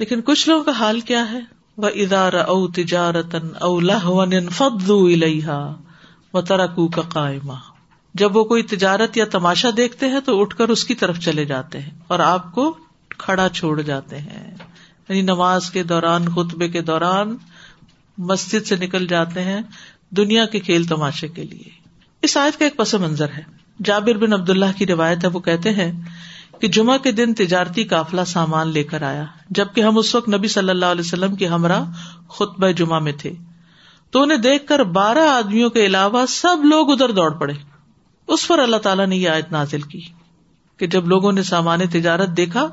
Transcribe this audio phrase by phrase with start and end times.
[0.00, 1.40] لیکن کچھ لوگوں کا حال کیا ہے؟
[1.76, 5.74] وہ ادارہ او تجارتن او لہون فضو الحا
[6.34, 7.52] و ترکو کا قائمہ
[8.14, 11.44] جب وہ کوئی تجارت یا تماشا دیکھتے ہیں تو اٹھ کر اس کی طرف چلے
[11.44, 12.76] جاتے ہیں اور آپ کو
[13.08, 14.54] کھڑا چھوڑ جاتے ہیں۔
[15.08, 17.36] یعنی نماز کے دوران، خطبے کے دوران
[18.18, 19.60] مسجد سے نکل جاتے ہیں
[20.10, 21.70] دنیا کے کھیل تماشے کے لیے۔
[22.22, 23.42] اس آیت کا ایک پس منظر ہے۔
[23.84, 25.92] جابر بن عبد اللہ کی روایت ہے، وہ کہتے ہیں
[26.60, 30.48] کہ جمعہ کے دن تجارتی قافلہ سامان لے کر آیا، جبکہ ہم اس وقت نبی
[30.48, 31.92] صلی اللہ علیہ وسلم کی ہمراہ
[32.28, 33.32] خطبہ جمعہ میں تھے۔
[34.10, 37.52] تو انہیں دیکھ کر بارہ آدمیوں کے علاوہ سب لوگ ادھر دوڑ پڑے۔
[38.26, 40.00] اس پر اللہ تعالیٰ نے یہ آیت نازل کی
[40.76, 42.68] کہ جب لوگوں نے سامان تجارت دیکھا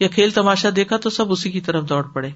[0.00, 2.30] یا کھیل تماشا دیکھا تو سب اسی کی طرف دوڑ پڑے۔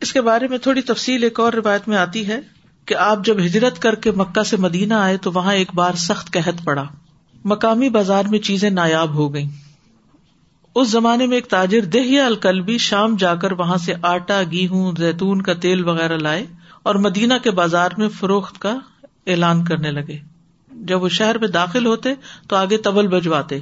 [0.00, 2.40] اس کے بارے میں تھوڑی تفصیل ایک اور روایت میں آتی ہے
[2.84, 6.32] کہ آپ جب ہجرت کر کے مکہ سے مدینہ آئے تو وہاں ایک بار سخت
[6.32, 6.84] قحط پڑا۔
[7.46, 9.46] مقامی بازار میں چیزیں نایاب ہو گئی
[10.74, 15.42] اس زمانے میں ایک تاجر دہیا الکلبی شام جا کر وہاں سے آٹا، گیہوں، زیتون
[15.42, 16.46] کا تیل وغیرہ لائے
[16.82, 18.78] اور مدینہ کے بازار میں فروخت کا
[19.26, 20.18] اعلان کرنے لگے۔
[20.72, 22.14] جب وہ شہر میں داخل ہوتے
[22.48, 23.58] تو آگے تبل بجواتے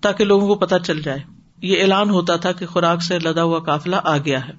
[0.00, 1.18] تاکہ لوگوں کو پتا چل جائے۔
[1.62, 4.52] یہ اعلان ہوتا تھا کہ خوراک سے لدا ہوا کافلا آ گیا ہے۔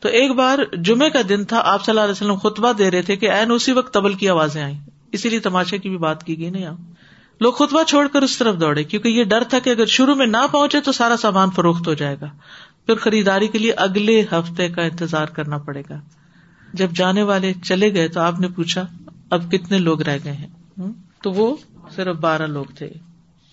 [0.00, 3.02] تو ایک بار جمعے کا دن تھا، آپ صلی اللہ علیہ وسلم خطبہ دے رہے
[3.02, 4.74] تھے کہ این اسی وقت تبل کی آوازیں آئی
[5.12, 6.93] اسی لیے تماشے کی بھی بات کی گئی نا یہاں۔
[7.40, 10.26] لوگ خطبہ چھوڑ کر اس طرف دوڑے، کیونکہ یہ ڈر تھا کہ اگر شروع میں
[10.26, 12.26] نہ پہنچے تو سارا سامان فروخت ہو جائے گا۔
[12.86, 16.00] پھر خریداری کے لیے اگلے ہفتے کا انتظار کرنا پڑے گا۔
[16.72, 18.86] جب جانے والے چلے گئے تو آپ نے پوچھا،
[19.30, 20.46] اب کتنے لوگ رہ گئے ہیں؟
[21.22, 21.56] تو وہ
[21.90, 22.86] صرف بارہ لوگ تھے۔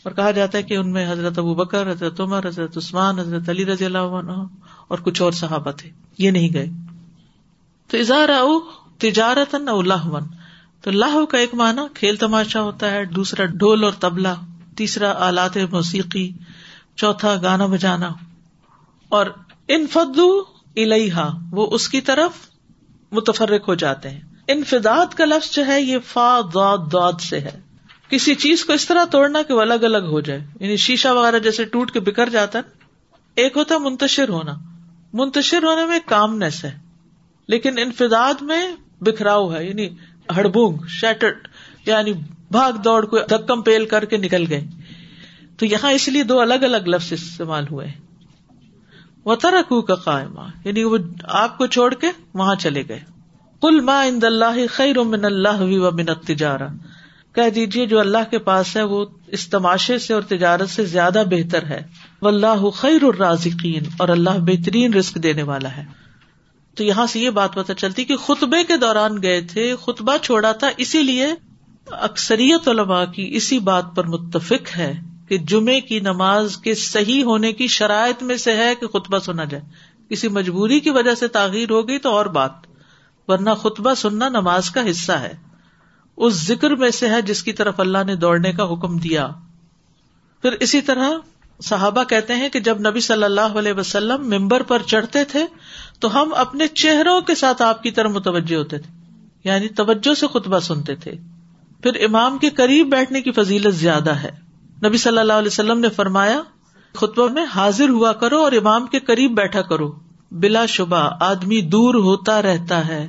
[0.04, 3.50] اور کہا جاتا ہے کہ ان میں حضرت ابو بکر، حضرت عمر، حضرت عثمان، حضرت
[3.50, 4.32] علی رضی اللہ عنہ
[4.88, 6.68] اور کچھ اور صحابہ تھے۔ یہ نہیں گئے۔
[7.88, 8.60] تو اظہار او
[8.98, 9.56] تجارت
[10.82, 14.34] تو لاہ کا ایک معنی کھیل تماشا ہوتا ہے، دوسرا ڈھول اور تبلا
[14.76, 16.32] تیسرا آلات موسیقی،
[16.96, 18.10] چوتھا گانا بجانا۔
[19.10, 19.26] اور
[19.68, 20.44] ان فدو
[20.76, 22.32] الحا وہ اس کی طرف
[23.12, 27.62] متفرق ہو جاتے ہیں۔ انفداد کا لفظ جو ہے، یہ فا داد داد سے ہے۔
[28.10, 31.40] کسی چیز کو اس طرح توڑنا کہ وہ الگ الگ ہو جائے۔ یعنی شیشہ وغیرہ
[31.40, 32.64] جیسے ٹوٹ کے بکھر جاتا ہے۔
[33.36, 34.54] ایک ہوتا ہے منتشر ہونا۔
[35.14, 36.80] منتشر ہونے میں کامنیس ہے۔
[37.48, 38.72] لیکن انفداد میں
[39.02, 39.90] بکھراؤ ہے۔ یعنی
[40.36, 41.48] ہڑبونگ شیٹرڈ
[41.86, 42.14] یعنی
[42.52, 44.64] بھاگ دوڑ کو دھکم پیل کر کے نکل گئے۔
[45.58, 47.88] تو یہاں اس لیے دو الگ الگ لفظ استعمال ہوئے
[49.26, 53.00] وہ ترکو کا قائمہ یعنی وہ آپ کو چھوڑ کے وہاں چلے گئے۔
[53.62, 56.68] کل ما اند اللہ خیر من اللہ و من تجارہ
[57.36, 61.24] کہہ دیجیے جو اللہ کے پاس ہے، وہ اس تماشے سے اور تجارت سے زیادہ
[61.30, 61.82] بہتر ہے۔
[62.22, 66.01] وہ اللہ خیر الرازقین اور اللہ بہترین رسک دینے والا ہے۔
[66.76, 70.52] تو یہاں سے یہ بات پتہ چلتی کہ خطبے کے دوران گئے تھے، خطبہ چھوڑا
[70.52, 71.28] تھا، اسی لیے
[71.88, 74.94] اکثریت علماء کی اسی بات پر متفق ہے
[75.28, 79.44] کہ جمعے کی نماز کے صحیح ہونے کی شرائط میں سے ہے کہ خطبہ سنا
[79.44, 79.64] جائے۔
[80.10, 82.52] کسی مجبوری کی وجہ سے تاغیر ہو گئی تو اور بات،
[83.28, 85.34] ورنہ خطبہ سننا نماز کا حصہ ہے۔
[86.18, 89.30] اس ذکر میں سے ہے جس کی طرف اللہ نے دوڑنے کا حکم دیا۔
[90.42, 91.10] پھر اسی طرح
[91.64, 95.46] صحابہ کہتے ہیں کہ جب نبی صلی اللہ علیہ وسلم ممبر پر چڑھتے تھے
[96.02, 100.28] تو ہم اپنے چہروں کے ساتھ آپ کی طرف متوجہ ہوتے تھے یعنی توجہ سے
[100.28, 101.12] خطبہ سنتے تھے۔
[101.84, 104.30] پھر امام کے قریب بیٹھنے کی فضیلت زیادہ ہے۔
[104.86, 106.42] نبی صلی اللہ علیہ وسلم نے فرمایا،
[106.94, 109.92] خطبہ میں حاضر ہوا کرو اور امام کے قریب بیٹھا کرو۔
[110.32, 113.08] بلا شبہ آدمی دور ہوتا رہتا ہے،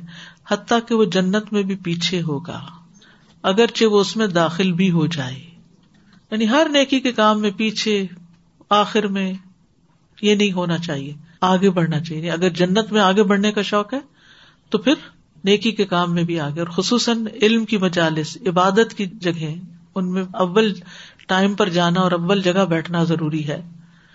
[0.51, 2.61] حتیٰ کہ وہ جنت میں بھی پیچھے ہوگا،
[3.43, 5.39] اگرچہ وہ اس میں داخل بھی ہو جائے۔
[6.31, 8.05] یعنی ہر نیکی کے کام میں پیچھے،
[8.69, 9.33] آخر میں
[10.21, 13.99] یہ نہیں ہونا چاہیے۔ آگے بڑھنا چاہیے۔ اگر جنت میں آگے بڑھنے کا شوق ہے،
[14.69, 14.93] تو پھر
[15.43, 19.53] نیکی کے کام میں بھی آگے۔ اور خصوصاً علم کی مجالس، عبادت کی جگہ
[19.95, 20.73] ان میں اول
[21.27, 23.61] ٹائم پر جانا اور اول جگہ بیٹھنا ضروری ہے۔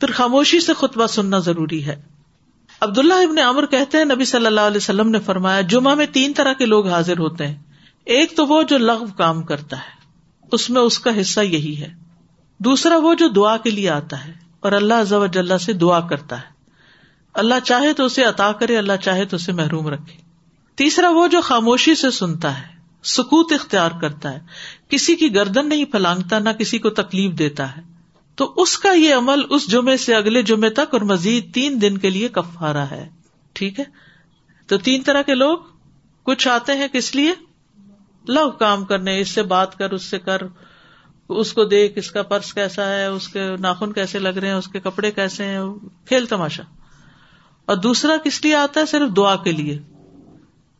[0.01, 2.03] پھر خاموشی سے خطبہ سننا ضروری ہے۔
[2.81, 6.33] عبداللہ ابن عمر کہتے ہیں، نبی صلی اللہ علیہ وسلم نے فرمایا، جمعہ میں تین
[6.33, 7.57] طرح کے لوگ حاضر ہوتے ہیں۔
[8.05, 9.99] ایک تو وہ جو لغو کام کرتا ہے،
[10.53, 11.89] اس میں اس کا حصہ یہی ہے۔
[12.59, 16.58] دوسرا وہ جو دعا کے لیے آتا ہے، اور اللہ سے دعا کرتا ہے۔
[17.39, 20.17] اللہ چاہے تو اسے عطا کرے، اللہ چاہے تو اسے محروم رکھے۔
[20.77, 22.67] تیسرا وہ جو خاموشی سے سنتا ہے،
[23.05, 24.41] سکوت اختیار کرتا ہے۔
[24.89, 27.83] کسی کی گردن نہیں پھلانگتا، نہ کسی کو تکلیف دیتا ہے۔
[28.35, 31.99] تو اس کا یہ عمل اس جمعے سے اگلے جمعے تک اور مزید تین دن
[31.99, 33.09] کے لیے کفارا ہے۔
[33.53, 33.85] ٹھیک ہے؟
[34.67, 35.59] تو تین طرح کے لوگ
[36.23, 37.33] کچھ آتے ہیں کس لیے؟
[38.29, 40.39] لو کام کرنے، اس سے بات کر، اس سے کر،
[41.29, 44.55] اس کو دیکھ، اس کا پرس کیسا ہے، اس کے ناخن کیسے لگ رہے ہیں،
[44.55, 45.61] اس کے کپڑے کیسے ہیں،
[46.07, 46.63] کھیل تماشا۔
[47.69, 49.79] اور دوسرا کس لیے آتا ہے؟ صرف دعا کے لیے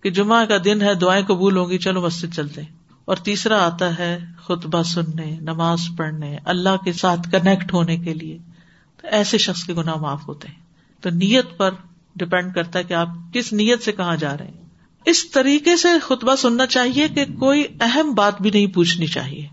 [0.01, 2.61] کہ جمعہ کا دن ہے، دعائیں قبول ہوں گی، چلو مسجد چلتے
[3.05, 8.39] اور تیسرا آتا ہے خطبہ سننے، نماز پڑھنے، اللہ کے ساتھ کنیکٹ ہونے کے لیے۔
[9.01, 10.55] تو ایسے شخص کے گناہ معاف ہوتے ہیں۔
[11.01, 11.71] تو نیت پر
[12.17, 14.65] ڈپینڈ کرتا ہے کہ آپ کس نیت سے کہاں جا رہے ہیں۔
[15.05, 19.49] اس طریقے سے خطبہ سننا چاہیے کہ کوئی اہم بات بھی نہیں پوچھنی چاہیے۔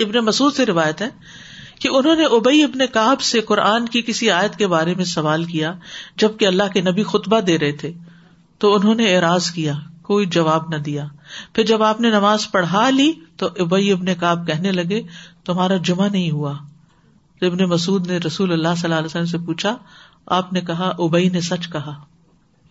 [0.00, 1.08] ابن مسعود سے روایت ہے
[1.80, 5.44] کہ انہوں نے ابئی ابن کاب سے قرآن کی کسی آیت کے بارے میں سوال
[5.44, 5.74] کیا
[6.16, 7.92] جبکہ اللہ کے نبی خطبہ دے رہے تھے،
[8.58, 11.06] تو انہوں نے اعراض کیا، کوئی جواب نہ دیا۔
[11.52, 15.02] پھر جب آپ نے نماز پڑھا لی، تو ابئی ابن کاب کہنے لگے،
[15.44, 16.52] تمہارا جمعہ نہیں ہوا۔
[17.42, 19.76] ابن مسعود نے رسول اللہ صلی اللہ علیہ وسلم سے پوچھا،
[20.26, 21.94] آپ نے کہا، ابئی نے سچ کہا۔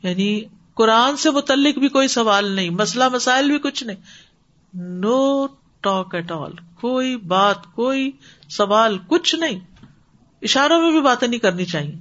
[0.04, 0.42] یعنی
[0.74, 3.98] قرآن سے متعلق بھی کوئی سوال نہیں، مسئلہ مسائل بھی کچھ نہیں۔
[4.74, 5.48] نو
[5.88, 6.52] ٹاک ایٹ آل
[6.82, 8.12] کوئی بات، کوئی
[8.50, 9.60] سوال، کچھ نہیں۔
[10.42, 11.96] اشاروں میں بھی باتیں نہیں کرنی چاہیے۔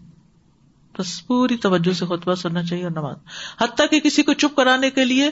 [0.99, 3.17] بس پوری توجہ سے خطبہ سننا چاہیے اور نماز۔
[3.61, 5.31] حتیٰ کہ کسی کو چپ کرانے کے لیے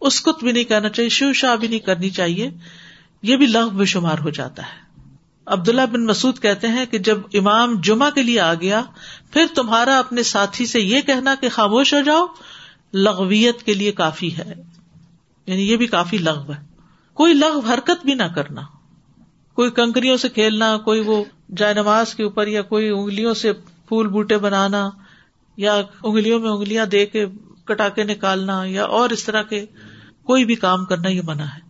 [0.00, 2.50] اس کو بھی نہیں کہنا چاہیے شیو شاہ بھی نہیں کرنی چاہیے۔
[3.22, 5.00] یہ بھی لغ میں شمار ہو جاتا ہے۔
[5.46, 8.82] عبداللہ بن مسعد کہتے ہیں کہ جب امام جمعہ کے لیے آ گیا،
[9.30, 12.26] پھر تمہارا اپنے ساتھی سے یہ کہنا کہ خاموش ہو جاؤ،
[12.94, 14.54] لغویت کے لیے کافی ہے۔
[15.46, 16.73] یعنی یہ بھی کافی لغو ہے۔
[17.14, 18.60] کوئی لغو حرکت بھی نہ کرنا
[19.54, 21.24] کوئی کنکریوں سے کھیلنا کوئی وہ
[21.56, 24.90] جائے نماز کے اوپر یا کوئی انگلیوں سے پھول بوٹے بنانا
[25.56, 27.26] یا انگلیوں میں انگلیاں دے کے
[27.64, 29.66] کٹا کے نکالنا یا اور اس طرح کے
[30.22, 31.64] کوئی بھی کام کرنا یہ منع ہے۔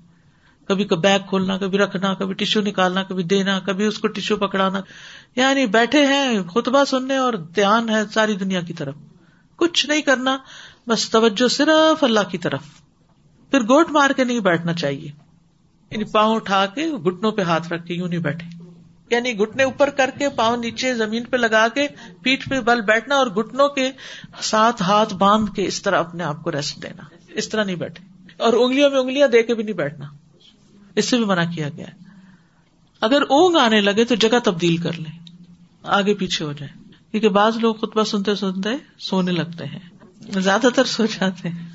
[0.69, 4.81] کبھی بیگ کھولنا، کبھی رکھنا، کبھی ٹیشو نکالنا، کبھی دینا، کبھی اس کو ٹیشو پکڑانا۔
[5.37, 8.95] یعنی بیٹھے ہیں، خطبہ سننے اور دھیان ہے ساری دنیا کی طرف۔
[9.57, 10.39] کچھ نہیں کرنا،
[10.87, 12.63] بس توجہ صرف اللہ کی طرف۔
[13.51, 15.24] پھر گوٹ مار کے نہیں بیٹھنا چاہیے۔
[15.91, 18.65] یعنی پاؤں اٹھا کے گٹنوں پہ ہاتھ رکھ کے یوں نہیں بیٹھے۔
[19.11, 21.89] یعنی گٹنے اوپر کر کے پاؤں نیچے زمین پہ لگا کے
[22.23, 23.91] پیٹ پہ بل بیٹھنا اور گٹنوں کے
[24.41, 28.05] ساتھ ہاتھ باندھ کے اس طرح اپنے آپ کو ریسٹ دینا۔ اس طرح نہیں بیٹھے۔
[28.37, 30.07] اور انگلیوں میں انگلیاں دے کے بھی نہیں بیٹھنا۔
[30.97, 31.93] اس سے بھی منع کیا گیا ہے۔
[33.01, 35.19] اگر اونگ آنے لگے تو جگہ تبدیل کر لیں
[35.83, 39.79] آگے پیچھے ہو جائے۔ کیونکہ بعض لوگ خطبہ سنتے سنتے سونے لگتے ہیں۔
[40.21, 41.74] زیادہ تر سو جاتے ہیں۔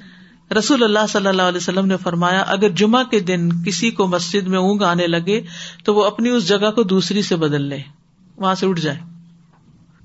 [0.57, 4.47] رسول اللہ صلی اللہ علیہ وسلم نے فرمایا، اگر جمعہ کے دن کسی کو مسجد
[4.47, 5.41] میں اونگ آنے لگے،
[5.83, 7.79] تو وہ اپنی اس جگہ کو دوسری سے بدل لے،
[8.37, 8.97] وہاں سے اٹھ جائے۔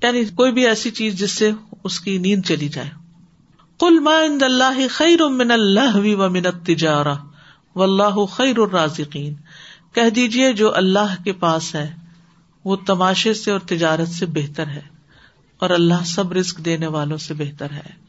[0.03, 1.51] یعنی کوئی بھی ایسی چیز جس سے
[1.83, 2.89] اس کی نیند چلی جائے۔
[3.79, 7.15] کل ما اللہ خیر من اللہ و منت تجارہ
[7.75, 9.33] و اللہ خیر الرازقین۔
[9.93, 11.95] کہہ دیجیے جو اللہ کے پاس ہے،
[12.65, 14.81] وہ تماشے سے اور تجارت سے بہتر ہے،
[15.57, 18.04] اور اللہ سب رسک دینے والوں سے بہتر ہے۔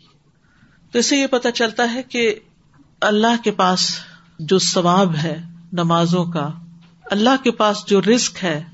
[0.97, 2.35] تو اسے یہ پتا چلتا ہے کہ
[3.01, 3.99] اللہ کے پاس
[4.39, 6.51] جو ثواب ہے نمازوں کا،
[7.11, 8.65] اللہ کے پاس جو رسک ہے،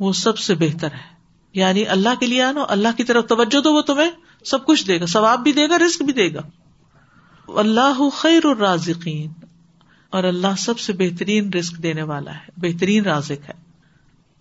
[0.00, 1.14] وہ سب سے بہتر ہے۔
[1.52, 4.10] یعنی اللہ کے لیے آنا اللہ کی طرف توجہ تو وہ تمہیں
[4.44, 6.40] سب کچھ دے گا۔ ثواب بھی دے گا رسک بھی دے گا۔
[7.48, 9.32] اللہ خیر الرازقین۔
[10.10, 13.54] اور اللہ سب سے بہترین رسک دینے والا ہے، بہترین رازق ہے۔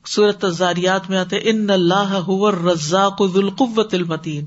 [0.05, 2.29] سورت تزاریات میں آتے ان اللہ
[2.71, 4.45] رزاق ذوالقوت المتین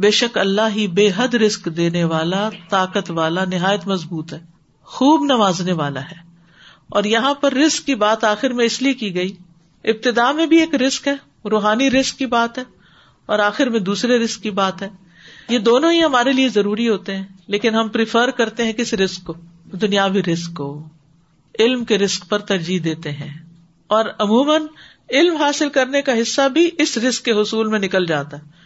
[0.00, 4.38] بے شک اللہ ہی بے حد رسک دینے والا، طاقت والا، نہایت مضبوط ہے،
[4.82, 6.34] خوب نوازنے والا ہے۔
[6.88, 9.36] اور یہاں پر رسک کی بات آخر میں اس لیے کی گئی،
[9.84, 12.62] ابتدا میں بھی ایک رسک ہے، روحانی رسک کی بات ہے،
[13.26, 14.88] اور آخر میں دوسرے رسک کی بات ہے۔
[15.48, 19.24] یہ دونوں ہی ہمارے لیے ضروری ہوتے ہیں، لیکن ہم پریفر کرتے ہیں کس رسک
[19.24, 20.88] کو؟ دنیاوی رسک کو۔
[21.58, 23.44] علم کے رسک پر ترجیح دیتے ہیں۔
[23.86, 24.62] اور عموماً،
[25.10, 28.63] علم حاصل کرنے کا حصہ بھی اس رسک کے حصول میں نکل جاتا ہے۔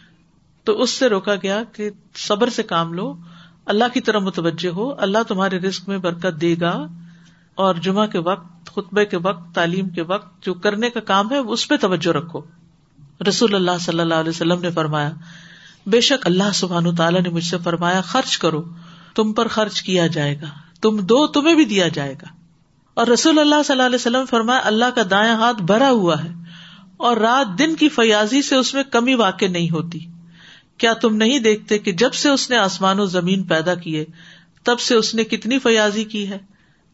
[0.69, 3.15] تو اس سے روکا گیا کہ صبر سے کام لو،
[3.65, 6.87] اللہ کی طرح متوجہ ہو، اللہ تمہارے رسک میں برکت دے گا۔
[7.55, 11.37] اور جمعہ کے وقت، خطبے کے وقت، تعلیم کے وقت جو کرنے کا کام ہے
[11.37, 12.41] اس پہ توجہ رکھو۔
[13.27, 15.11] رسول اللہ صلی اللہ علیہ وسلم نے فرمایا،
[15.85, 18.63] بے شک اللہ سبحان تعالیٰ نے مجھ سے فرمایا، خرچ کرو،
[19.15, 20.47] تم پر خرچ کیا جائے گا۔
[20.81, 22.27] تم دو تمہیں بھی دیا جائے گا۔
[22.93, 26.29] اور رسول اللہ صلی اللہ علیہ وسلم فرمایا، اللہ کا دایاں ہاتھ بھرا ہوا ہے
[26.97, 29.99] اور رات دن کی فیاضی سے اس میں کمی واقع نہیں ہوتی۔
[30.79, 34.05] کیا تم نہیں دیکھتے کہ جب سے اس نے آسمان و زمین پیدا کیے،
[34.63, 36.37] تب سے اس نے کتنی فیاضی کی ہے؟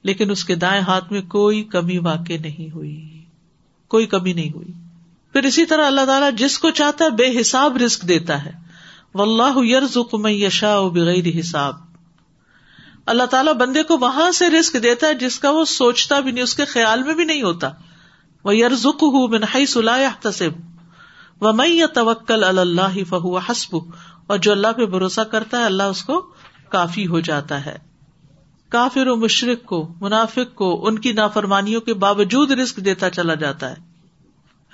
[0.04, 3.24] لیکن اس کے دائیں ہاتھ میں کوئی کمی واقع نہیں ہوئی۔
[3.88, 4.68] کوئی کمی نہیں ہوئی۔
[5.34, 8.52] پھر اسی طرح اللہ تعالیٰ جس کو چاہتا ہے بے حساب رسک دیتا ہے۔
[9.14, 11.74] و اللہ یرز یشا بغیر حساب۔
[13.06, 16.44] اللہ تعالیٰ بندے کو وہاں سے رسک دیتا ہے جس کا وہ سوچتا بھی نہیں،
[16.44, 17.70] اس کے خیال میں بھی نہیں ہوتا۔
[18.44, 20.75] وہ یرزک ہوں بنائی سلاح تصب
[21.42, 23.78] وہ میں توکل اللہ فہو حسب
[24.28, 26.26] اور جو اللہ پہ بھروسہ کرتا ہے، اللہ اس کو
[26.70, 27.78] کافی ہو جاتا ہے۔
[28.70, 33.74] کافر و مشرق کو، منافق کو، ان کی نافرمانیوں کے باوجود رسک دیتا چلا جاتا
[33.74, 33.96] ہے۔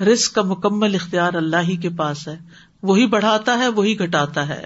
[0.03, 2.39] رسک کا مکمل اختیار اللہ ہی کے پاس ہے۔
[2.84, 4.65] وہی بڑھاتا ہے، وہی گھٹاتا ہے۔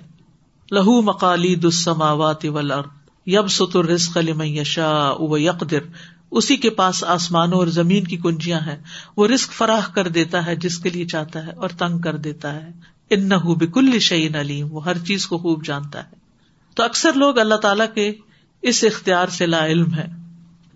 [0.72, 2.46] لہو مکالی دسماوات
[3.26, 5.80] یب ستر رسق لمن یشا یقدر
[6.32, 8.84] اسی کے پاس آسمانوں اور زمین کی کنجیاں ہیں۔
[9.18, 12.54] وہ رسک فراہ کر دیتا ہے جس کے لیے چاہتا ہے اور تنگ کر دیتا
[12.54, 12.72] ہے۔
[13.10, 16.16] ان نہ بکل شعین علیم، وہ ہر چیز کو خوب جانتا ہے۔
[16.76, 18.14] تو اکثر لوگ اللہ تعالیٰ کے
[18.62, 20.06] اس اختیار سے لا علم ہے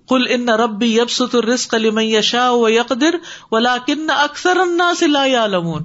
[0.10, 3.16] کل ان ربی یب ست الرسق علی یشا و یقدر
[3.52, 4.58] ولا کن اکثر
[5.00, 5.84] سے لا علمون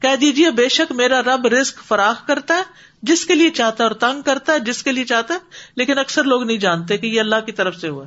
[0.00, 2.62] کہہ دیجیے بے شک میرا رب رسک فراخ کرتا ہے،
[3.02, 5.38] جس کے لیے چاہتا ہے اور تنگ کرتا ہے، جس کے لیے چاہتا ہے،
[5.76, 8.04] لیکن اکثر لوگ نہیں جانتے کہ یہ اللہ کی طرف سے ہوا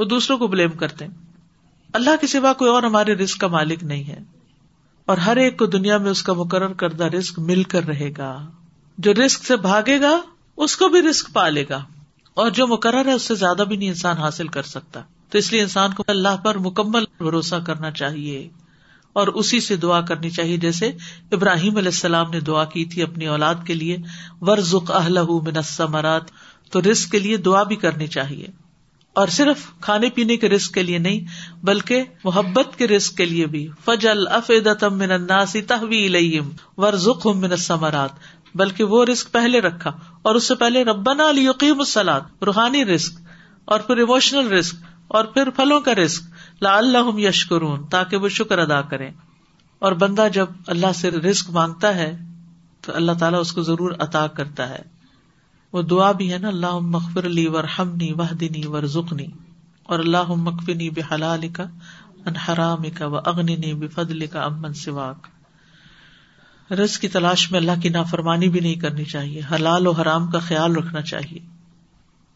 [0.00, 1.14] وہ دوسروں کو بلیم کرتے ہیں۔
[1.92, 4.18] اللہ کے سوا کوئی اور ہمارے رسک کا مالک نہیں ہے۔
[5.06, 8.46] اور ہر ایک کو دنیا میں اس کا مقرر کردہ رسک مل کر رہے گا۔
[8.98, 10.20] جو رسک سے بھاگے گا،
[10.56, 11.84] اس کو بھی رسک پالے گا۔
[12.34, 15.52] اور جو مقرر ہے، اس سے زیادہ بھی نہیں انسان حاصل کر سکتا۔ تو اس
[15.52, 18.48] لیے انسان کو اللہ پر مکمل بھروسہ کرنا چاہیے۔
[19.12, 20.92] اور اسی سے دعا کرنی چاہیے۔ جیسے
[21.32, 23.96] ابراہیم علیہ السلام نے دعا کی تھی اپنی اولاد کے لیے
[24.40, 26.22] ورژ اہل منسمرات
[26.70, 28.46] تو رسک کے لیے دعا بھی کرنی چاہیے۔
[29.12, 31.20] اور صرف کھانے پینے کے رسک کے لیے نہیں،
[31.62, 37.50] بلکہ محبت کے رسک کے لیے بھی۔ فجل افیدتم من الناس تحوی الیہم ورزقہم من
[37.50, 38.10] الثمرات۔
[38.54, 43.12] بلکہ وہ رسک پہلے رکھا اور اس سے پہلے ربنا لیقیم الصلاۃ روحانی رسک
[43.64, 44.74] اور پھر ایموشنل رسک
[45.08, 46.22] اور پھر پھلوں کا رسک
[46.62, 49.10] لا اللہ یشکرون تاکہ وہ شکر ادا کریں۔
[49.78, 52.18] اور بندہ جب اللہ سے رسک مانگتا ہے،
[52.80, 54.82] تو اللہ تعالیٰ اس کو ضرور عطا کرتا ہے۔
[55.72, 57.64] وہ دعا بھی ہے نا اللہ مغفر علی ور
[58.00, 58.82] وحدنی ور
[59.82, 61.64] اور اللہ مکفنی بے حلال کا
[62.24, 65.26] انحرام کا و اگنی بے کا امن سواک۔
[66.72, 70.38] رز کی تلاش میں اللہ کی نافرمانی بھی نہیں کرنی چاہیے، حلال و حرام کا
[70.38, 71.38] خیال رکھنا چاہیے۔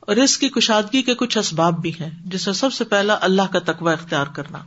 [0.00, 3.53] اور اس کی کشادگی کے کچھ اسباب بھی ہیں، جس میں سب سے پہلا اللہ
[3.53, 4.59] کا تقوی اختیار کرنا۔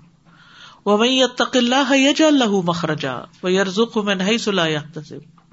[0.86, 4.66] وہ وہی تق اللہ یج اللہ مخرجا وہ یرزق میں نہیں سلا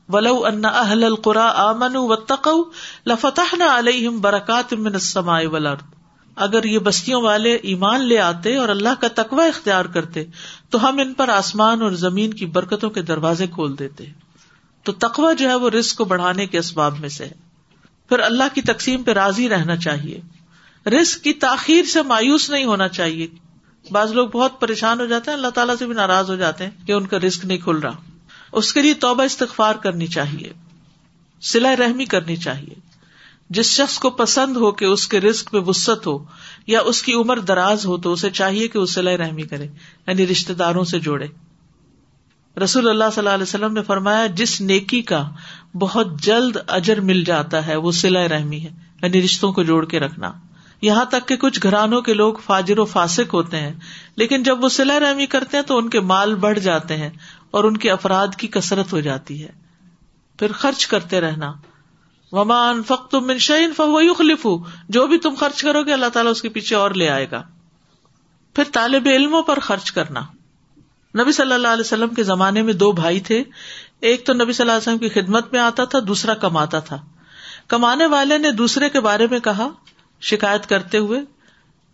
[0.08, 2.62] ولو ان اہل القرا امن و تقو
[3.06, 5.94] لفتح نہ علیہم برکات من السماء والارض۔
[6.37, 10.25] اگر یہ بستیوں والے ایمان لے آتے اور اللہ کا تقوی اختیار کرتے،
[10.70, 14.04] تو ہم ان پر آسمان اور زمین کی برکتوں کے دروازے کھول دیتے۔
[14.82, 17.32] تو تقوی جو ہے وہ رسک کو بڑھانے کے اسباب میں سے ہے۔
[18.08, 20.20] پھر اللہ کی تقسیم پہ راضی رہنا چاہیے۔
[20.90, 23.26] رسک کی تاخیر سے مایوس نہیں ہونا چاہیے۔
[23.90, 26.87] بعض لوگ بہت پریشان ہو جاتے ہیں، اللہ تعالیٰ سے بھی ناراض ہو جاتے ہیں
[26.87, 28.13] کہ ان کا رسک نہیں کھل رہا۔
[28.54, 30.52] اس کے لیے توبہ استغفار کرنی چاہیے
[31.42, 32.75] سلا رحمی کرنی چاہیے۔
[33.50, 36.25] جس شخص کو پسند ہو کہ اس کے رسک پہ وسط ہو
[36.66, 39.64] یا اس کی عمر دراز ہو تو اسے چاہیے کہ وہ سلا رحمی کرے
[40.06, 41.26] یعنی رشتے داروں سے جوڑے۔
[42.64, 45.30] رسول اللہ صلی اللہ علیہ وسلم نے فرمایا، جس نیکی کا
[45.75, 48.70] بہت جلد اجر مل جاتا ہے، وہ سلا رحمی ہے
[49.02, 50.32] یعنی رشتوں کو جوڑ کے رکھنا۔
[50.82, 53.73] یہاں تک کہ کچھ گھرانوں کے لوگ فاجر و فاسق ہوتے ہیں،
[54.16, 57.11] لیکن جب وہ سلا رحمی کرتے ہیں تو ان کے مال بڑھ جاتے ہیں
[57.54, 59.49] اور ان کے افراد کی کثرت ہو جاتی ہے۔
[60.38, 61.52] پھر خرچ کرتے رہنا۔
[62.32, 64.46] ومان فخت منشین فخلف
[64.88, 67.42] جو بھی تم خرچ کرو گے، اللہ تعالیٰ اس کے پیچھے اور لے آئے گا۔
[68.54, 70.20] پھر طالب علموں پر خرچ کرنا۔
[71.23, 73.44] نبی صلی اللہ علیہ وسلم کے زمانے میں دو بھائی تھے۔
[74.00, 77.04] ایک تو نبی صلی اللہ علیہ وسلم کی خدمت میں آتا تھا، دوسرا کماتا تھا۔
[77.68, 79.68] کمانے والے نے دوسرے کے بارے میں کہا،
[80.20, 81.20] شکایت کرتے ہوئے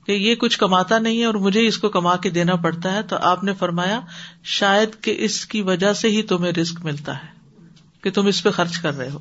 [0.07, 3.03] کہ یہ کچھ کماتا نہیں ہے اور مجھے اس کو کما کے دینا پڑتا ہے،
[3.03, 4.01] تو آپ نے فرمایا،
[4.45, 7.59] شاید کہ اس کی وجہ سے ہی تمہیں رسک ملتا ہے،
[8.03, 9.19] کہ تم اس پہ خرچ کر رہے ہو۔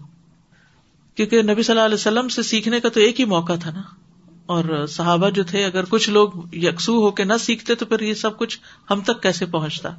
[1.16, 3.82] کیونکہ نبی صلی اللہ علیہ وسلم سے سیکھنے کا تو ایک ہی موقع تھا نا۔
[4.46, 8.14] اور صحابہ جو تھے، اگر کچھ لوگ یکسو ہو کے نہ سیکھتے تو پھر یہ
[8.14, 8.60] سب کچھ
[8.92, 9.90] ہم تک کیسے پہنچتا؟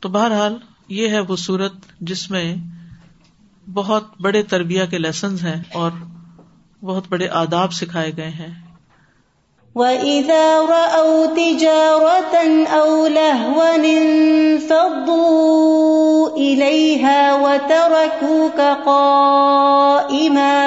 [0.00, 0.54] تو بہرحال
[0.88, 2.56] یہ ہے وہ صورت جس میں
[3.74, 5.90] بہت بڑے تربیہ کے لیسنز ہیں اور
[6.82, 8.65] بہت بڑے آداب سکھائے گئے ہیں۔
[9.76, 12.34] وَإِذَا رَأَوْا تِجَارَةً
[12.66, 15.16] أَوْ لَهْوًا انفضوا
[16.36, 20.60] إِلَيْهَا وَتَرَكُوكَ قَائِمًا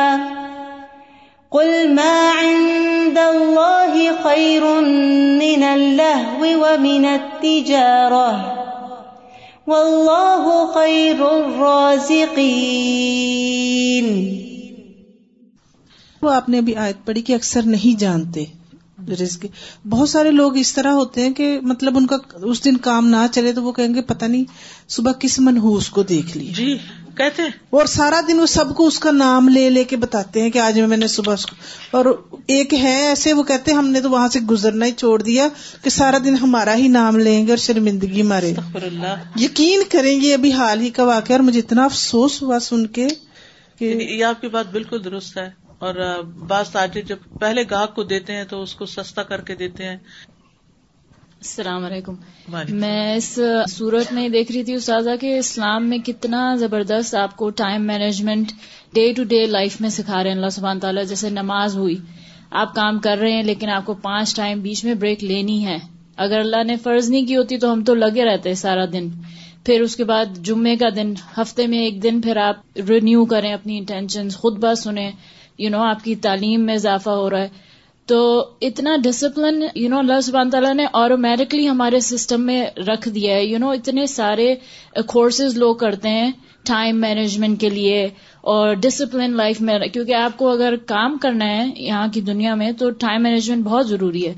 [1.50, 4.64] قُلْ مَا عِندَ اللَّهِ خَيْرٌ
[5.42, 8.34] مِّنَ اللَّهْوِ وَمِنَ التِّجَارَةِ
[9.68, 12.46] وَاللَّهُ خَيْرُ الرَّازِقِينَ
[16.22, 18.59] وہ آپ نے ابھی آیت پڑھی کہ اکثر نہیں جانتے۔
[19.08, 19.46] رزق
[19.90, 23.26] بہت سارے لوگ اس طرح ہوتے ہیں کہ مطلب ان کا اس دن کام نہ
[23.32, 24.44] چلے تو وہ کہیں گے پتہ نہیں
[24.90, 26.78] صبح کس منہوس کو دیکھ لی جی
[27.18, 30.42] کہتے ہیں۔ اور سارا دن وہ سب کو اس کا نام لے لے کے بتاتے
[30.42, 31.36] ہیں کہ آج میں نے صبح
[31.92, 32.06] اور
[32.48, 35.48] ایک ہے ایسے وہ کہتے ہیں ہم نے تو وہاں سے گزرنا ہی چھوڑ دیا
[35.84, 38.54] کہ سارا دن ہمارا ہی نام لیں گے اور شرمندگی مارے۔
[39.36, 43.08] یقین کریں گے ابھی حال ہی کا واقعہ اور مجھے اتنا افسوس ہوا سن کے
[43.80, 48.04] کہ یہ آپ کی بات بالکل درست ہے۔ اور بعض تاجر جب پہلے گاہک کو
[48.04, 49.98] دیتے ہیں تو اس کو سستا کر کے دیتے ہیں۔
[51.42, 52.16] السلام علیکم۔
[52.70, 57.50] میں اس صورت میں دیکھ رہی تھی استاذہ کہ اسلام میں کتنا زبردست آپ کو
[57.50, 58.52] time management
[58.94, 61.96] day to day life میں سکھا رہے ہیں۔ اللہ سبحان تعالیٰ جیسے نماز ہوئی
[62.52, 65.78] آپ کام کر رہے ہیں لیکن آپ کو پانچ ٹائم بیچ میں بریک لینی ہے۔
[66.18, 69.10] اگر اللہ نے فرض نہیں کی ہوتی تو ہم تو لگے رہتے سارا دن۔
[69.66, 72.56] پھر اس کے بعد جمعے کا دن ہفتے میں ایک دن پھر آپ
[72.90, 75.12] رینیو کریں اپنی انٹینشن خود بہ سنیں۔
[75.60, 77.50] یو نو آپ کی تعلیم میں اضافہ ہو رہا ہے۔
[78.06, 83.36] تو اتنا ڈسپلن یو نو اللہ سبحانہ تعالیٰ نے آٹومیٹکلی ہمارے سسٹم میں رکھ دیا
[83.36, 84.56] ہے۔ یو نو اتنے سارے
[85.08, 86.32] کورسز لوگ کرتے ہیں
[86.66, 88.04] ٹائم مینجمنٹ کے لیے
[88.42, 92.72] اور ڈسپلن لائف میں۔ کیونکہ آپ کو اگر کام کرنا ہے یہاں کی دنیا میں
[92.72, 94.34] تو ٹائم مینجمنٹ بہت ضروری ہے۔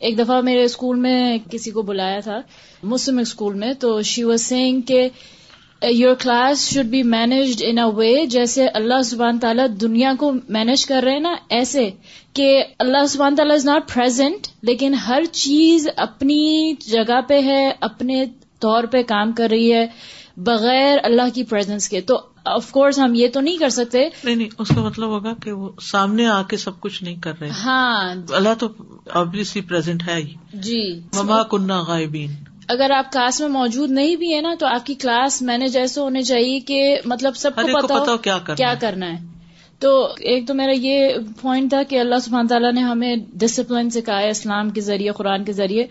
[0.00, 2.40] ایک دفعہ میرے اسکول میں کسی کو بلایا تھا
[2.82, 5.08] مسلم اسکول میں، تو شی واز سینگ کہ
[5.82, 10.86] your class should be managed in a way جیسے اللہ سبحان تعالیٰ دنیا کو مینج
[10.86, 11.90] کر رہے ہیں نا ایسے
[12.32, 18.24] کہ اللہ سبحان تعالیٰ از ناٹ پرزینٹ لیکن ہر چیز اپنی جگہ پہ ہے اپنے
[18.58, 19.86] طور پہ کام کر رہی ہے
[20.36, 24.36] بغیر اللہ کی پرزینس کے۔ تو آف کورس ہم یہ تو نہیں کر سکتے۔ نہیں
[24.36, 27.50] نہیں اس کا مطلب ہوگا کہ وہ سامنے آ کے سب کچھ نہیں کر رہے۔
[27.64, 28.68] ہاں۔ اللہ تو
[29.10, 32.30] آبیسلی پرزینٹ ہے ہی۔ جی۔ مما کنہ غائبین
[32.70, 36.00] اگر آپ کلاس میں موجود نہیں بھی ہے نا تو آپ کی کلاس مینج ایسے
[36.00, 38.16] ہونے چاہیے کہ مطلب سب کو پتا
[38.56, 39.26] کیا کرنا ہے۔
[39.78, 41.08] تو ایک تو میرا یہ
[41.40, 45.52] پوائنٹ تھا کہ اللہ سبحانہ تعالیٰ نے ہمیں ڈسپلن سکھایا اسلام کے ذریعے قرآن کے
[45.52, 45.86] ذریعے۔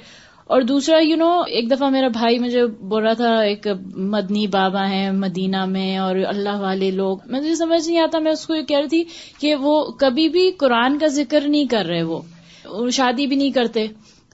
[0.45, 4.89] اور دوسرا یو نو ایک دفعہ میرا بھائی مجھے بول رہا تھا ایک مدنی بابا
[4.89, 8.61] ہیں مدینہ میں اور اللہ والے لوگ۔ مجھے سمجھ نہیں آتا میں اس کو یہ
[8.61, 9.03] کہہ رہی تھی
[9.39, 12.21] کہ وہ کبھی بھی قرآن کا ذکر نہیں کر رہے وہ
[12.89, 13.87] شادی بھی نہیں کرتے۔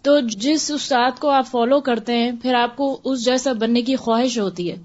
[0.05, 3.95] تو جس استاد کو آپ فالو کرتے ہیں، پھر آپ کو اس جیسا بننے کی
[3.95, 4.75] خواہش ہوتی ہے۔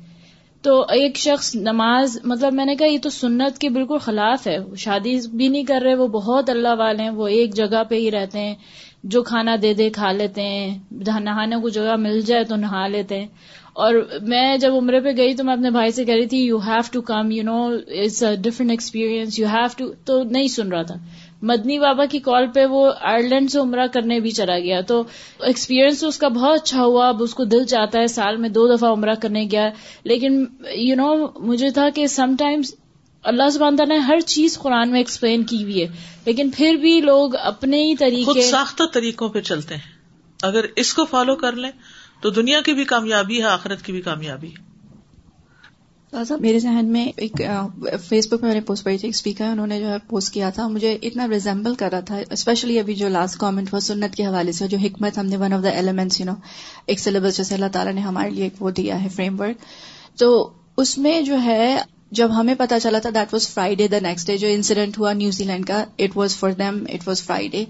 [0.63, 4.59] تو ایک شخص نماز مطلب میں نے کہا یہ تو سنت کے بالکل خلاف ہے۔
[4.77, 8.11] شادی بھی نہیں کر رہے، وہ بہت اللہ والے ہیں، وہ ایک جگہ پہ ہی
[8.11, 8.55] رہتے ہیں۔
[9.05, 10.79] جو کھانا دے دے کھا لیتے ہیں،
[11.21, 13.27] نہانے کو جگہ مل جائے تو نہا لیتے ہیں۔
[13.73, 16.59] اور میں جب عمرے پہ گئی تو میں اپنے بھائی سے کہہ رہی تھی you
[16.59, 20.73] have to come you know it's a different experience you have to تو نہیں سن
[20.73, 20.95] رہا تھا۔
[21.43, 25.03] مدنی بابا کی کال پہ وہ آئرلینڈ سے عمرہ کرنے بھی چلا گیا۔ تو
[25.41, 28.49] ایکسپیرینس تو اس کا بہت اچھا ہوا۔ اب اس کو دل چاہتا ہے سال میں
[28.49, 29.71] دو دفعہ عمرہ کرنے گیا۔
[30.05, 30.45] لیکن
[30.75, 32.75] یو نو مجھے تھا کہ سم ٹائمز
[33.23, 35.89] اللہ سبحانہ نے ہر چیز قرآن میں ایکسپلین کی ہوئی ہے۔
[36.25, 40.01] لیکن پھر بھی لوگ اپنے ہی طریقے ساختہ طریقوں پہ چلتے ہیں۔
[40.43, 41.71] اگر اس کو فالو کر لیں
[42.23, 44.70] تو دنیا کی بھی کامیابی ہے، آخرت کی بھی کامیابی ہے۔
[46.13, 47.41] میرے ذہن میں ایک
[48.09, 50.33] فیس بک میں میں نے پوسٹ پڑھی تھی، ایک اسپیکر انہوں نے جو ہے پوسٹ
[50.35, 54.15] کیا تھا، مجھے اتنا ریزمبل کر رہا تھا اسپیشلی ابھی جو لاسٹ کامنٹ ہوا سنت
[54.15, 56.35] کے حوالے سے، جو حکمت، ہم نے one of the elements you know
[56.87, 59.65] ایک سلیبس جیسے اللہ تعالیٰ نے ہمارے لیے ایک وہ دیا ہے فریم ورک
[60.19, 61.77] تو اس میں جو ہے،
[62.11, 65.45] جب ہمیں پتا چلا تھا that was Friday the next day جو انسیڈنٹ ہوا New
[65.67, 67.65] Zealand it was for them it was Friday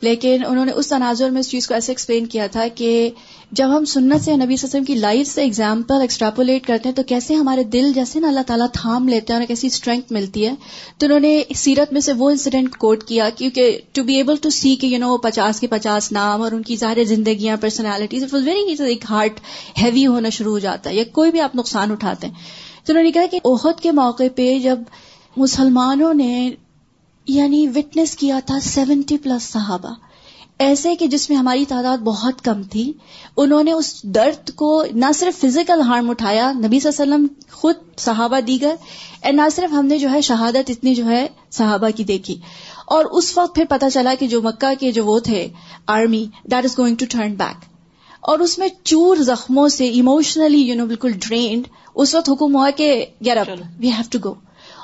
[0.00, 3.10] لیکن انہوں نے اس تناظر میں اس چیز کو ایسے ایکسپلین کیا تھا کہ
[3.52, 7.34] جب ہم سنت سے نبی وسلم کی لائف سے اگزامپل ایکسٹراپولیٹ کرتے ہیں تو کیسے
[7.34, 10.52] ہمارے دل جیسے نا اللہ تعالیٰ تھام لیتے ہیں اور کیسی اسٹرینتھ ملتی ہے؟
[10.98, 14.50] تو انہوں نے سیرت میں سے وہ انسیڈنٹ کوٹ کیا کیونکہ to be able to
[14.50, 18.34] see کہ یو نو پچاس کے پچاس نام اور ان کی ظاہر زندگیاں پرسنالٹیز اٹ
[18.34, 19.40] واز ویری ایک ہارٹ
[19.82, 22.34] ہیوی ہونا شروع ہو جاتا ہے یا کوئی بھی آپ نقصان اٹھاتے ہیں۔
[22.84, 24.78] تو انہوں نے کہا کہ عہد کے موقع پہ جب
[25.36, 26.50] مسلمانوں نے
[27.30, 29.94] یعنی وٹنس کیا تھا سیونٹی پلس صحابہ۔
[30.58, 32.92] ایسے کہ جس میں ہماری تعداد بہت کم تھی
[33.36, 37.26] انہوں نے اس درد کو نہ صرف فزیکل ہارم اٹھایا نبی صلی اللہ علیہ وسلم
[37.52, 38.74] خود صحابہ دیگر
[39.22, 42.36] اور نہ صرف ہم نے جو ہے شہادت اتنی جو ہے صحابہ کی دیکھی۔
[42.86, 45.48] اور اس وقت پھر پتا چلا کہ جو مکہ کے جو وہ تھے
[45.86, 47.64] army that is going to turn back
[48.20, 52.70] اور اس میں چور زخموں سے ایموشنلی یو نو بالکل ڈرینڈ اس وقت حکم ہوا
[52.76, 54.34] کہ get up we have to go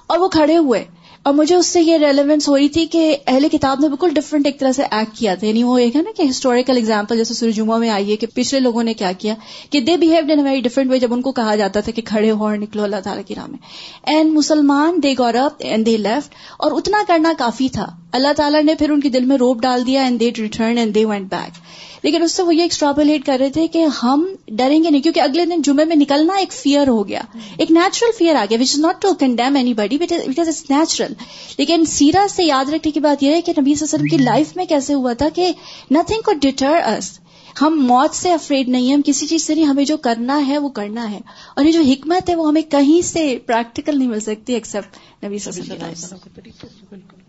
[0.06, 0.84] اور وہ کھڑے ہوئے۔
[1.26, 4.46] اور مجھے اس سے یہ ریلیونس ہو رہی تھی کہ اہل کتاب نے بالکل ڈفرنٹ
[4.46, 5.46] ایک طرح سے ایکٹ کیا تھا.
[5.46, 8.60] یعنی وہ ایک ہے نا کہ ہسٹوریکل اگزامپل جیسے سورج جمعہ میں آئیے کہ پچھلے
[8.60, 9.34] لوگوں نے کیا کیا
[9.70, 12.30] کہ they behaved in very different way جب ان کو کہا جاتا تھا کہ کھڑے
[12.30, 13.58] ہو اور نکلو اللہ تعالیٰ کی راہ میں.
[14.04, 17.86] اینڈ مسلمان دے گور اپ اینڈ دے لیفٹ اور اتنا کرنا کافی تھا.
[18.12, 20.94] اللہ تعالیٰ نے پھر ان کے دل میں روپ ڈال دیا and they return and
[20.94, 24.84] they went back لیکن اس سے وہ یہ ایکسٹراپولیٹ کر رہے تھے کہ ہم ڈریں
[24.84, 27.20] گے نہیں، کیونکہ اگلے دن جمعے میں نکلنا ایک فیئر ہو گیا۔
[27.58, 31.12] ایک نیچرل فیئر آ گیا which is not to condemn anybody because it's natural
[31.58, 34.18] لیکن سیرا سے یاد رکھنے کی بات یہ ہے کہ نبی صلی اللہ علیہ وسلم
[34.18, 35.52] کی لائف میں کیسے ہوا تھا کہ
[35.90, 37.18] نتھنگ کو ڈیٹر اس
[37.62, 40.58] ہم موت سے افریڈ نہیں ہیں، ہم کسی چیز سے نہیں، ہمیں جو کرنا ہے
[40.58, 41.18] وہ کرنا ہے۔
[41.56, 45.38] اور یہ جو حکمت ہے وہ ہمیں کہیں سے پریکٹیکل نہیں مل سکتی ایکسپٹ نبی
[45.38, 47.25] صلی اللہ علیہ وسلم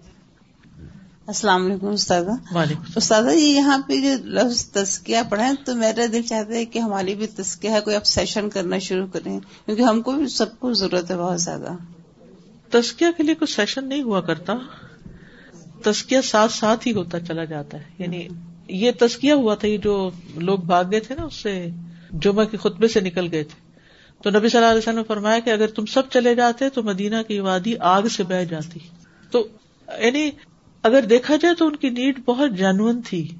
[1.28, 2.30] السلام علیکم استاذہ۔
[2.96, 7.16] استاذہ یہ یہاں پہ جو لفظ تسکیہ پڑھیں تو میرا دل چاہتا ہے کہ ہماری
[7.16, 10.74] بھی تسکیہ ہے کوئی اب سیشن کرنا شروع کریں کیونکہ ہم کو بھی سب کو
[10.74, 11.74] ضرورت ہے بہت زیادہ۔
[12.72, 14.54] تسکیہ کے لیے کوئی سیشن نہیں ہوا کرتا۔
[15.84, 18.28] تسکیہ ساتھ ساتھ ہی ہوتا چلا جاتا ہے۔ یعنی
[18.68, 21.68] یہ تسکیہ ہوا تھا یہ جو لوگ بھاگ گئے تھے نا اس سے
[22.12, 23.70] جمعہ کے خطبے سے نکل گئے تھے۔
[24.24, 26.84] تو نبی صلی اللہ علیہ وسلم نے فرمایا کہ اگر تم سب چلے جاتے تو
[26.84, 28.80] مدینہ کی وادی آگ سے بہ جاتی۔
[29.32, 29.48] تو
[30.00, 30.32] یعنی
[30.88, 33.36] اگر دیکھا جائے تو ان کی نیڈ بہت جینون تھی۔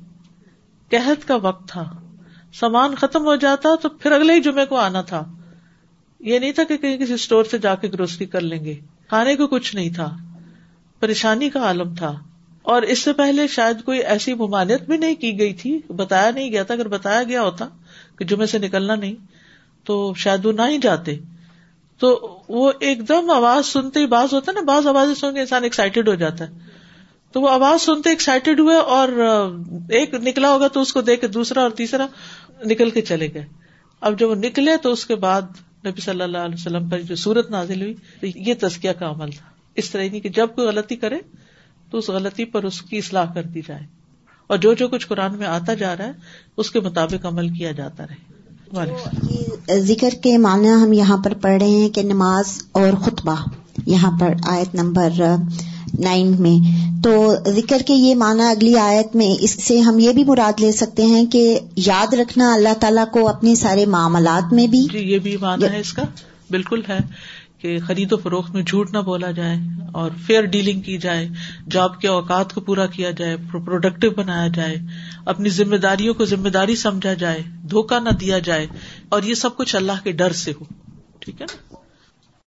[0.92, 2.02] قحط کا وقت تھا۔
[2.54, 5.26] سامان ختم ہو جاتا تو پھر اگلے ہی جمعے کو آنا تھا۔
[6.20, 8.76] یہ نہیں تھا کہ کہیں کسی اسٹور سے جا کے گروسری کر لیں گے۔
[9.08, 10.18] کھانے کو کچھ نہیں تھا۔
[11.00, 12.20] پریشانی کا عالم تھا۔
[12.62, 16.52] اور اس سے پہلے شاید کوئی ایسی ممانعت بھی نہیں کی گئی تھی۔ بتایا نہیں
[16.52, 17.68] گیا تھا۔ اگر بتایا گیا ہوتا
[18.18, 19.16] کہ جمعے سے نکلنا نہیں
[19.84, 21.20] تو شاید وہ نہ ہی جاتے۔
[22.00, 25.40] تو وہ ایک دم آواز سنتے ہی باز ہوتا ہے نا، بعض آوازیں سن کے
[25.40, 26.77] انسان ایکسائٹیڈ ہو جاتا ہے۔
[27.32, 29.08] تو وہ آواز سنتے ایکسائٹیڈ ہوئے اور
[29.90, 32.08] ایک نکلا ہوگا تو اس کو دیکھ کے دوسرا اور تیسرا
[32.66, 33.46] نکل کے چلے گئے۔
[34.02, 35.42] اب جب وہ نکلے تو اس کے بعد
[35.86, 39.32] نبی صلی اللہ علیہ وسلم پر جو سورت نازل ہوئی تو یہ تزکیہ کا عمل
[39.32, 41.18] تھا۔ اس طرح نہیں کہ جب کوئی غلطی کرے
[41.92, 43.84] تو اس غلطی پر اس کی اصلاح کر دی جائے۔
[44.48, 46.12] اور جو جو کچھ قرآن میں آتا جا رہا ہے
[46.58, 48.38] اس کے مطابق عمل کیا جاتا رہے۔
[49.80, 53.36] ذکر کے معنی ہم یہاں پر پڑھ رہے ہیں کہ نماز اور خطبہ۔
[53.86, 55.10] یہاں پر آیت نمبر
[56.00, 60.24] نائن میں۔ تو ذکر کے یہ معنی اگلی آیت میں اس سے ہم یہ بھی
[60.24, 64.88] مراد لے سکتے ہیں کہ یاد رکھنا اللہ تعالیٰ کو اپنے سارے معاملات میں بھی۔
[64.92, 66.04] جی یہ بھی معنی ہے اس کا۔
[66.52, 66.98] بالکل ہے
[67.62, 69.58] کہ خرید و فروخت میں جھوٹ نہ بولا جائے
[69.92, 71.28] اور فیئر ڈیلنگ کی جائے
[71.72, 74.76] جاب کے اوقات کو پورا کیا جائے پروڈکٹیو بنایا جائے
[75.26, 78.68] اپنی ذمہ داریوں کو ذمہ داری سمجھا جائے دھوکہ نہ دیا جائے
[79.10, 80.66] اور یہ سب کچھ اللہ کے ڈر سے ہو۔
[81.20, 81.67] ٹھیک ہے نا؟